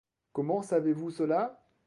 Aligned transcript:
Comment 0.33 0.63
savez-vous 0.63 1.11
cela? 1.11 1.61